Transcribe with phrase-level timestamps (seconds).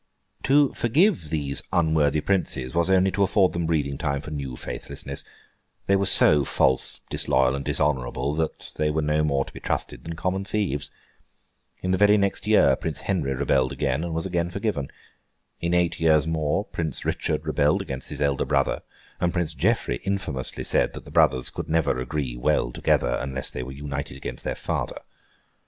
[0.45, 5.23] To forgive these unworthy princes was only to afford them breathing time for new faithlessness.
[5.85, 10.03] They were so false, disloyal, and dishonourable, that they were no more to be trusted
[10.03, 10.89] than common thieves.
[11.83, 14.91] In the very next year, Prince Henry rebelled again, and was again forgiven.
[15.59, 18.81] In eight years more, Prince Richard rebelled against his elder brother;
[19.19, 23.61] and Prince Geoffrey infamously said that the brothers could never agree well together, unless they
[23.61, 24.97] were united against their father.